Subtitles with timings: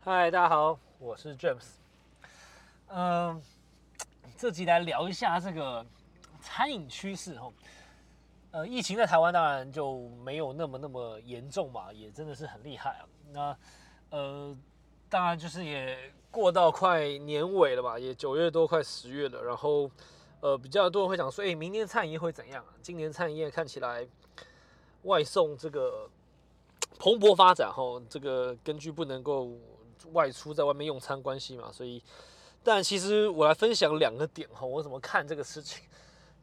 [0.00, 1.64] 嗨，大家好，我是 James。
[2.88, 3.40] 嗯，
[4.36, 5.84] 这集来聊一下这个
[6.40, 7.52] 餐饮趋势哈。
[8.50, 13.06] 呃，疫情在台湾当然就没有那么那么严重嘛，也真的是很厉害啊。
[13.32, 13.56] 那
[14.10, 14.56] 呃，
[15.08, 19.42] 当然就是也过到快年尾了吧，也九月多快十月了。
[19.42, 19.90] 然后
[20.40, 22.64] 呃，比较多人会讲说，哎，明年餐饮业会怎样？
[22.82, 24.06] 今年餐饮业看起来
[25.04, 26.10] 外送这个
[26.98, 29.52] 蓬勃发展哈，这个根据不能够
[30.12, 32.02] 外出在外面用餐关系嘛，所以，
[32.62, 35.82] 但其实我来分享两个点哈，我怎么看这个事情。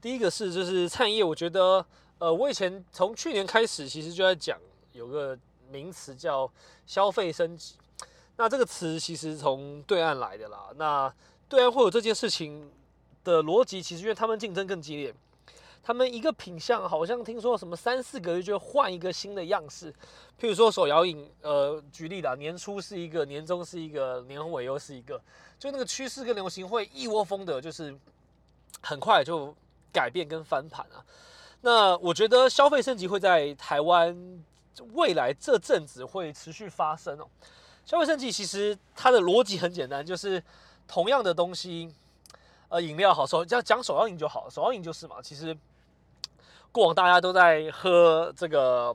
[0.00, 1.84] 第一个是就是餐饮业，我觉得，
[2.18, 4.58] 呃，我以前从去年开始，其实就在讲
[4.92, 5.38] 有个
[5.70, 6.50] 名词叫
[6.86, 7.76] 消费升级。
[8.36, 10.70] 那这个词其实从对岸来的啦。
[10.76, 11.14] 那
[11.48, 12.70] 对岸会有这件事情
[13.22, 15.14] 的逻辑，其实因为他们竞争更激烈，
[15.82, 19.92] 他们一个品相好像听说什么三四个月就换一个新的样式。
[20.40, 25.20] 譬如说手摇饮，呃，举例的，年初是一个，年终是一个，年尾又是一个，
[25.58, 27.94] 就那个趋势跟流行会一窝蜂的，就是
[28.80, 29.54] 很快就。
[29.94, 31.04] 改变跟翻盘啊，
[31.60, 34.42] 那我觉得消费升级会在台湾
[34.94, 37.28] 未来这阵子会持续发生哦。
[37.84, 40.42] 消费升级其实它的逻辑很简单，就是
[40.88, 41.94] 同样的东西，
[42.70, 45.20] 呃，饮料好，手讲讲手摇饮就好，手摇饮就是嘛。
[45.20, 45.54] 其实
[46.72, 48.92] 过往大家都在喝这个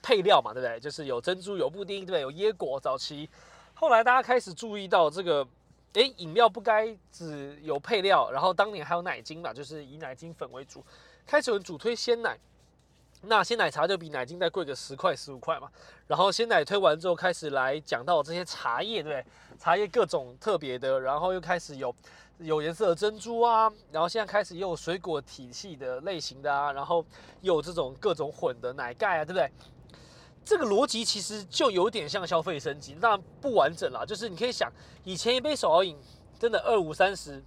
[0.00, 0.80] 配料嘛，对不对？
[0.80, 2.20] 就是有珍珠，有布丁，对不对？
[2.22, 3.28] 有椰果，早期，
[3.74, 5.46] 后来大家开始注意到这个。
[5.94, 10.84] 哎，饮料不该只有配料，然后当年还有奶精嘛，就是以奶精粉为主。
[11.26, 12.38] 开始有人主推鲜奶，
[13.22, 15.70] 那鲜奶茶就比奶精再贵个十块十五块嘛。
[16.06, 19.24] 然后鲜奶推完之后，开始来讲到这些茶叶，对不对？
[19.58, 21.90] 茶叶各种特别的，然后又开始有
[22.38, 27.04] 有颜色的珍珠啊，然后现在开始又有水果体系的类型的啊，然后
[27.40, 29.50] 有这种各种混的奶盖啊，对不对？
[30.44, 34.04] 这个逻辑其实就有点像消费升级，那不完整啦。
[34.04, 34.70] 就是你可以想，
[35.02, 35.96] 以前一杯手摇饮
[36.38, 37.42] 真的二五三十、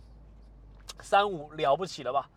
[1.01, 2.29] 三五了不起了吧？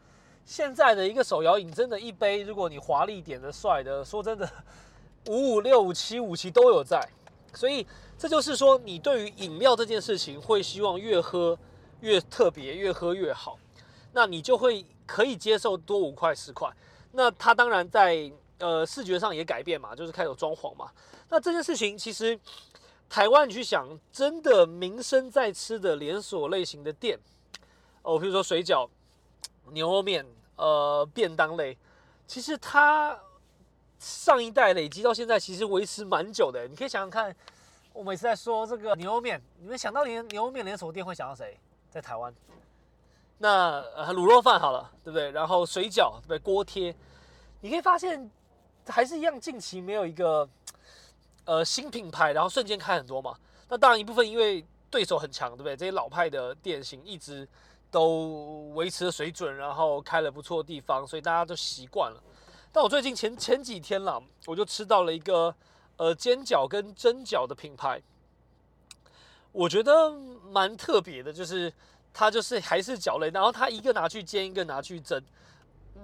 [0.44, 4.48] 现在的一个手摇饮真的一杯，如果你华丽点的、帅的，说真的，
[5.28, 7.00] 五五六五七五七都有在。
[7.54, 7.86] 所以
[8.16, 11.58] 这就是说，你对于饮料这件事情会希望越喝
[12.02, 13.58] 越特别，越喝越好，
[14.12, 16.70] 那你就会可以接受多五块十块。
[17.12, 18.30] 那它当然在。
[18.58, 20.88] 呃，视觉上也改变嘛，就是开始装潢嘛。
[21.28, 22.38] 那这件事情其实，
[23.10, 27.18] 台湾你去想，真的名声在吃的连锁类型的店，
[28.02, 28.88] 哦，比如说水饺、
[29.72, 30.24] 牛肉面、
[30.54, 31.76] 呃，便当类，
[32.24, 33.18] 其实它
[33.98, 36.68] 上一代累积到现在，其实维持蛮久的。
[36.68, 37.34] 你可以想想看，
[37.92, 41.58] 我每次在说这个牛肉面，你们想到连牛肉面连锁店会想到谁？
[41.92, 42.34] 在台湾？
[43.38, 45.30] 那呃卤肉饭好了，对不对？
[45.30, 46.38] 然后水饺，对不对？
[46.38, 46.94] 锅贴，
[47.60, 48.30] 你可以发现。
[48.88, 50.48] 还是一样，近期没有一个
[51.44, 53.32] 呃新品牌，然后瞬间开很多嘛。
[53.68, 55.76] 那当然一部分因为对手很强，对不对？
[55.76, 57.48] 这些老派的店型一直
[57.92, 62.20] 都维持了水准，然后开了不错的地方，所以大家都习惯了。
[62.72, 65.54] 但我最近前前几天啦，我就吃到了一个
[65.96, 68.02] 呃煎饺跟蒸饺的品牌，
[69.52, 70.10] 我觉得
[70.50, 71.72] 蛮特别的，就是
[72.12, 75.22] 它就是还是饺类，然后它一个拿去煎，一个拿去蒸。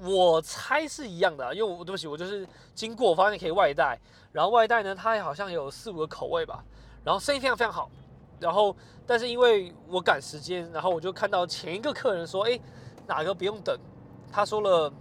[0.03, 3.99] 我猜是一样的，因为我对不起，我就是经过我发现可以外带，
[4.33, 6.63] 然后外带呢，它好像有四五个口味吧，
[7.03, 7.91] 然后生意非常非常好，
[8.39, 8.77] 然后
[9.07, 12.61] 但是因为我赶时间，然后我就看到前一个客人说，哎，
[13.07, 13.77] 哪个不用等？
[14.31, 14.93] 他说了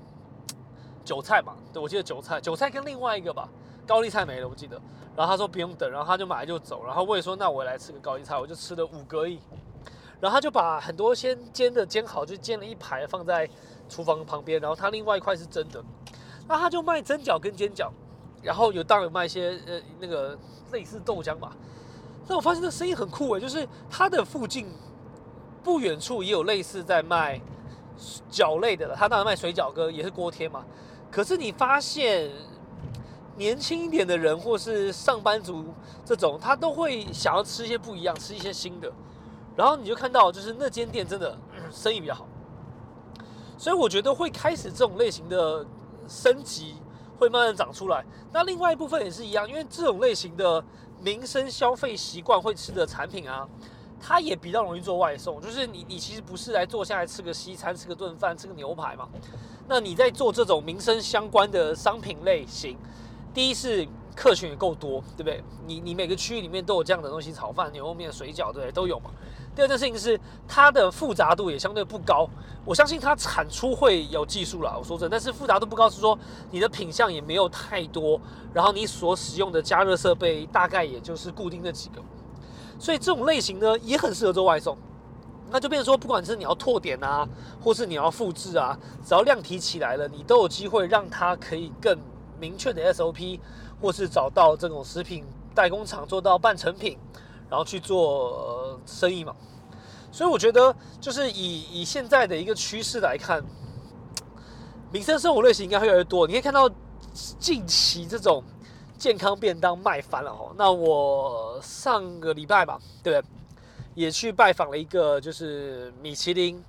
[1.04, 3.50] 韭菜嘛，对我记得韭菜，韭菜跟另外一个吧，
[3.86, 4.82] 高丽菜没了，我记得，
[5.18, 9.38] 然后他说不用等，然后他就买就走，然后我也说那我也来吃个高级菜，我就吃了五个亿，
[10.22, 13.50] 然后他就把很多先煎的煎好，就煎了一排放在。
[13.90, 15.82] 厨房旁边，然后他另外一块是蒸的，
[16.46, 17.90] 那他就卖蒸饺跟煎饺，
[18.44, 20.38] 然后有当然卖一些呃那个
[20.74, 21.56] 类似豆浆吧。
[22.28, 24.68] 那我发现这生意很酷诶，就是他的附近
[25.64, 27.40] 不远处也有类似在卖
[28.30, 30.66] 饺类的了，他当然卖水饺跟也是锅贴嘛。
[31.10, 32.30] 可是你发现
[33.38, 35.66] 年轻一点的人或是上班族
[36.04, 38.92] 这种，他都会想要吃一些不一样，吃一些新的。
[39.56, 41.38] 然后你就看到就是那间店真的
[41.72, 42.28] 生意比较好。
[43.58, 45.66] 所以我觉得会开始这种类型的
[46.08, 46.76] 升级
[47.18, 48.04] 会慢慢长出来。
[48.32, 50.64] 那另外一部分也是一样，因为这种类型的
[51.02, 53.48] 民生消费习惯会吃的产品啊，
[54.00, 55.42] 它也比较容易做外送。
[55.42, 59.08] 就是你你其实不是来坐下来吃个西餐、吃个顿饭、吃个牛排嘛？
[59.68, 62.78] 那你在做这种民生相关的商品类型，
[63.38, 65.44] 第一是客群也够多，对不对？
[65.68, 68.72] 你你每个区域里面都有这样的东西，炒饭、牛肉面、水饺，对不对？
[68.72, 69.12] 都有嘛。
[69.56, 72.28] 第二件事情是它的复杂度也相对不高，
[72.66, 74.76] 我相信它产出会有技术啦。
[74.76, 76.18] 我说真，但是复杂度不高是说
[76.50, 78.20] 你的品相也没有太多，
[78.56, 82.02] 然后你所使用的加热设备大概也就是固定的几个，
[82.80, 84.76] 所以这种类型呢也很适合做外送。
[85.52, 87.24] 那就变成说，不管是你要拓点啊，
[87.64, 88.76] 或是你要复制啊，
[89.06, 91.96] 只要量提起来了，你都有机会让它可以更
[92.40, 93.40] 明确的 SOP，
[93.82, 95.26] 或是找到这种食品
[95.56, 96.98] 代工厂做到半成品。
[97.50, 99.34] 然后去做生意嘛，
[100.12, 103.42] 所以我觉得就是以以现在的一个趋势来看，
[104.92, 106.28] 民生生活类型应该会越来越多。
[106.28, 106.70] 你可以看到
[107.40, 108.44] 近期这种
[108.98, 110.54] 健康便当卖翻了哦。
[110.58, 113.30] 那我上个礼拜吧，对不对？
[113.96, 116.62] 也去拜访了一个就是米其林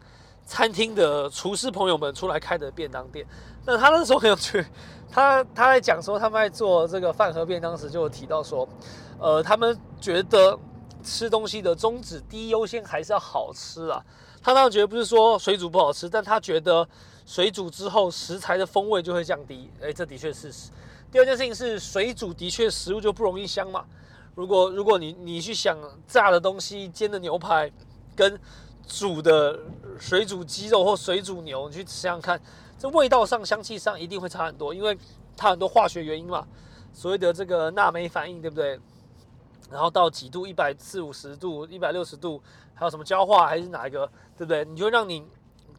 [0.49, 3.25] 餐厅的厨师朋友们出来开的便当店。
[3.65, 4.65] 那他那时候很有趣，
[5.09, 8.69] 他 他在讲说他们在做这个饭盒便当时就有提到说，
[9.21, 10.59] 呃，他们觉得。
[11.01, 14.05] 吃东西的宗旨，第一优先还是要好吃啊。
[14.43, 16.87] 他当然觉得不是说水煮不好吃，但他觉得
[17.25, 19.71] 水煮之后食材的风味就会降低。
[19.81, 20.53] 哎，这的确是。
[21.11, 23.85] 第二件事情是水煮的确食物就不容易香嘛。
[24.35, 25.79] 如果如果你你去想
[26.09, 27.71] 炸的东西、煎的牛排，
[28.17, 28.39] 跟
[28.89, 29.61] 煮的
[30.01, 32.41] 水煮鸡肉或水煮牛，你去想想看，
[32.79, 34.99] 这味道上、香气上一定会差很多，因为
[35.37, 36.47] 它很多化学原因嘛，
[36.93, 38.81] 所谓的这个钠镁反应，对不对？
[39.71, 42.43] 然后到几度，一百四五十度、一百六十度，
[42.75, 44.07] 还有什么焦化还是哪一个，
[44.37, 44.65] 对不对？
[44.65, 45.23] 你就让你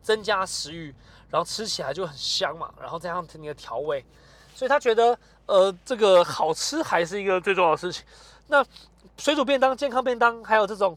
[0.04, 0.94] 增加食欲，
[1.30, 2.72] 然后吃起来就很香嘛。
[2.80, 4.06] 然后再上你的调味，
[4.54, 5.18] 所以他觉得，
[5.48, 8.06] 呃，这个好吃还是一个最重要的事情。
[8.46, 8.64] 那
[9.18, 10.96] 水煮便当、健康便当，还有这种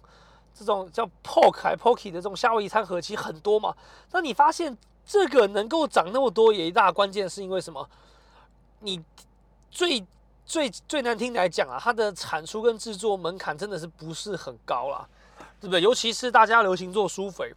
[0.55, 3.75] 这种叫 pork 还 porky 的这种夏威夷餐盒，其实很多嘛。
[4.11, 7.89] 那你发现这个能够涨那么多，也一大关键是因为什么？
[8.81, 9.03] 你
[9.71, 10.05] 最。
[10.45, 15.09] 最最难听来讲啊，它的产出跟制作门槛真的是不是很高啦，
[15.61, 15.81] 对不对？
[15.81, 17.55] 尤其是大家流行做苏肥，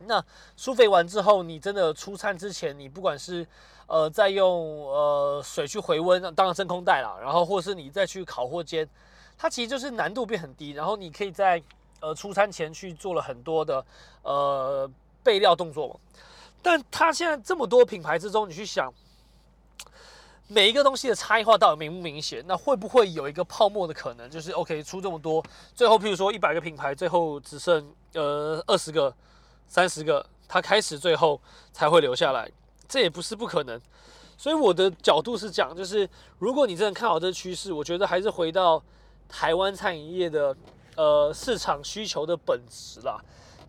[0.00, 0.22] 那
[0.54, 3.44] 苏肥完之后，你真的出餐之前，你不管是
[3.86, 4.46] 呃再用
[4.88, 8.86] 呃水去回温，当然真空袋啦，然后或是你再去烤或煎，
[9.38, 11.60] 它其实就是难度变很低，然后你可以在
[12.02, 13.82] 呃出餐前去做了很多的
[14.22, 14.90] 呃
[15.22, 15.94] 备料动作嘛。
[16.60, 18.92] 但它现在这么多品牌之中，你去想。
[20.48, 22.44] 每一个东西的差异化到底明不明显？
[22.46, 24.28] 那会不会有一个泡沫的可能？
[24.28, 25.42] 就是 OK 出这么多，
[25.74, 29.14] 最后譬如说一百个品牌，最后只剩呃二十个、
[29.66, 31.40] 三十个，它开始最后
[31.72, 32.50] 才会留下来，
[32.86, 33.80] 这也不是不可能。
[34.36, 36.06] 所以我的角度是讲，就是
[36.38, 38.82] 如果你真的看好这趋势，我觉得还是回到
[39.30, 40.54] 台湾餐饮业的
[40.96, 43.20] 呃市场需求的本质啦。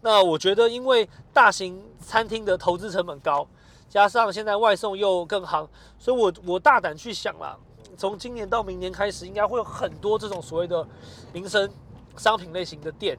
[0.01, 3.47] 那我觉得，因为大型餐厅的投资成本高。
[3.89, 7.55] 加上现在外送又更行，所以我我大胆去想了，
[7.95, 10.83] 从今年到明年开始，应该会有很多这种所谓的
[11.31, 11.71] 民生
[12.17, 13.15] 商品类型的店，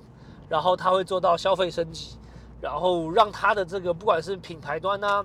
[0.48, 2.18] 然后它会做到消费升级，
[2.60, 5.24] 然后让它的这个不管是品牌端啊、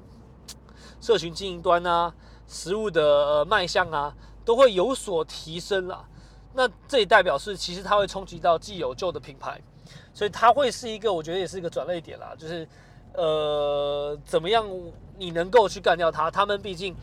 [1.01, 2.13] 社群经营端啊、
[2.47, 4.13] 食物的卖相啊，
[4.45, 6.05] 都会有所提升了。
[6.59, 9.61] 那这也代表是其实它会冲击到既有旧的品牌，
[10.13, 12.67] 所以它会是一个我觉得也是一个转类点啦，就是
[13.13, 14.67] 呃怎么样？
[15.17, 16.93] 你能够去干掉它，他们毕竟，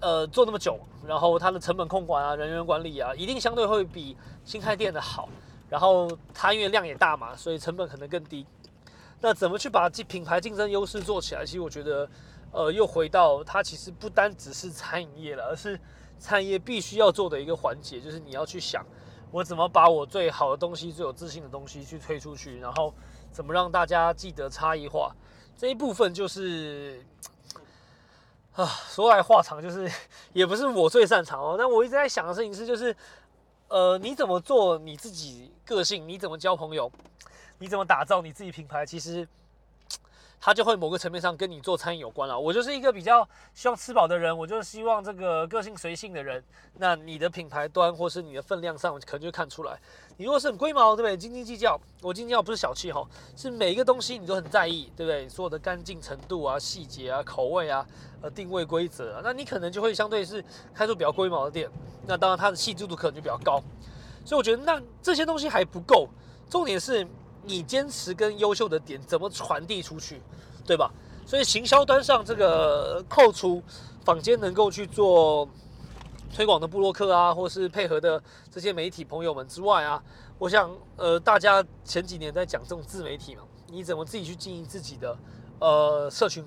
[0.00, 4.14] 呃，做那么久，然后它的成本控管啊、人员管理啊，一定相对会比
[4.44, 5.26] 新开店的好。
[5.70, 8.46] 然后它因为量也大嘛，所以成本可能更低。
[9.22, 11.46] 那怎么去把品牌竞争优势做起来？
[11.46, 12.06] 其实我觉得，
[12.52, 15.80] 呃，又回到它其实不单只是餐饮业了，而是
[16.18, 18.84] 产业必须要做的一个环节，就是你要去想，
[19.30, 22.92] 我怎么把我最好的东西、最有自信的东西去推出去，然后
[23.30, 25.14] 怎么让大家记得差异化。
[25.56, 27.04] 这一部分就是
[28.52, 29.90] 啊，说来话长，就是
[30.32, 31.56] 也不是我最擅长哦。
[31.58, 32.94] 但我一直在想的事情是，就是
[33.68, 36.08] 呃，你怎么做你自己个性？
[36.08, 36.90] 你怎么交朋友？
[37.58, 38.84] 你怎么打造你自己品牌？
[38.84, 39.26] 其实。
[40.40, 42.38] 它就会某个层面上跟你做餐饮有关了。
[42.38, 46.42] 我就是一个比较希望吃饱的人，我就希望这个个性随性的人。
[46.78, 49.78] 那你的品牌端或是你的分量上，可能就看出来。
[50.18, 51.16] 你如果是很龟毛，对不对？
[51.16, 53.04] 斤斤计较，我斤斤计较不是小气哈，
[53.36, 55.28] 是每一个东西你都很在意，对不对？
[55.28, 57.84] 所有的干净程度啊、细节啊、口味啊、
[58.20, 61.68] 呃定位规则啊，那你可能就会相对是开出比较龟毛的店。
[62.06, 63.60] 那当然它的细致度可能就比较高。
[64.24, 66.08] 所以我觉得那这些东西还不够，
[66.48, 67.06] 重点是。
[67.46, 70.20] 你坚持跟优秀的点怎么传递出去，
[70.66, 70.90] 对吧？
[71.26, 73.62] 所以行销端上这个扣除
[74.04, 75.48] 坊间能够去做
[76.32, 80.02] 推广的布洛克啊，或是配合的这些媒体朋友们之外啊，
[80.38, 85.18] 我想呃，大家前几年在讲这种自媒体嘛，你怎么自己去经营自己的
[85.58, 86.44] 呃社群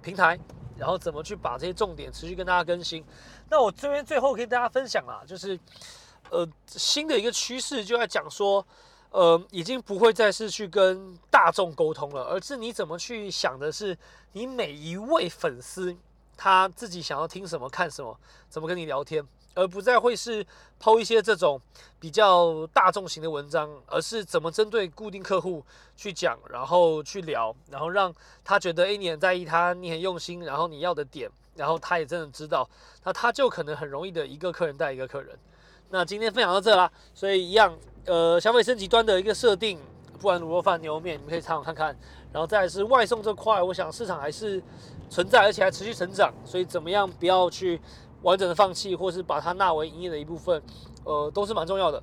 [0.00, 0.38] 平台，
[0.78, 3.04] 然后怎么去把这些重点持续跟大家更新？
[3.50, 5.58] 那我这边最后跟大家分享啦，就是
[6.30, 8.66] 呃新的一个趋势就在讲说，
[9.14, 13.96] 呃已经不会再是去跟大众沟通了，而是你怎么去想的是
[14.32, 15.96] 你每一位粉丝
[16.36, 18.18] 他自己想要听什么看什么，
[18.50, 19.24] 怎么跟你聊天。
[19.56, 20.44] 而不再会是
[20.80, 21.60] 抛一些这种
[22.00, 25.64] 比较大众型的文章，而是怎么针对固定客户
[25.96, 32.68] 去讲，然后去聊，然后让他觉得，哎，你很在意他，你很用心，然后你要的点，然后他也真的知道，
[33.04, 35.38] 那他就可能很容易的一个客人带一个客人。
[35.90, 39.78] 那今天分享到这啦，所以一样，呃，消费升级端的一个设定，
[40.18, 41.96] 不然卤肉饭、牛肉面，你们可以参考看看。
[42.32, 44.62] 然后再是外送这块，我想市场还是
[45.08, 47.80] 存在，而且还持续成长，所以怎么样不要去。
[48.22, 50.62] 完整的放弃，或是把它纳为营业的一部分，
[51.04, 52.02] 呃，都是蛮重要的。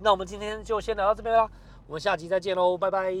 [0.00, 1.48] 那我们今天就先聊到这边啦，
[1.86, 3.14] 我们下集再见喽，拜拜。